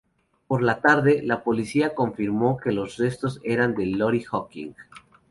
Por 0.47 0.63
la 0.63 0.81
tarde, 0.81 1.21
la 1.23 1.43
policía 1.43 1.93
confirmó 1.93 2.57
que 2.57 2.71
los 2.71 2.97
restos 2.97 3.39
eran 3.43 3.75
de 3.75 3.85
Lori 3.85 4.23
Hacking. 4.23 4.73